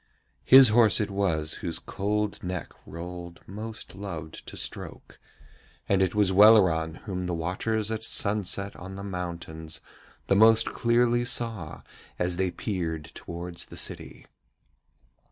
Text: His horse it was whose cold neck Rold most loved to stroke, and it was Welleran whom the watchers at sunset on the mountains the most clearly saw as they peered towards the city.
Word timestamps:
His 0.45 0.69
horse 0.69 0.99
it 0.99 1.11
was 1.11 1.53
whose 1.61 1.77
cold 1.77 2.43
neck 2.43 2.73
Rold 2.87 3.41
most 3.45 3.93
loved 3.93 4.43
to 4.47 4.57
stroke, 4.57 5.19
and 5.87 6.01
it 6.01 6.15
was 6.15 6.31
Welleran 6.31 6.95
whom 7.05 7.27
the 7.27 7.35
watchers 7.35 7.91
at 7.91 8.03
sunset 8.03 8.75
on 8.75 8.95
the 8.95 9.03
mountains 9.03 9.79
the 10.25 10.35
most 10.35 10.65
clearly 10.71 11.23
saw 11.23 11.83
as 12.17 12.37
they 12.37 12.49
peered 12.49 13.11
towards 13.13 13.65
the 13.65 13.77
city. 13.77 14.25